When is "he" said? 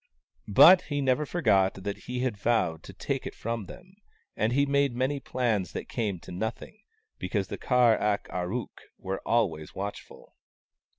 0.89-0.99, 2.09-2.21, 4.51-4.65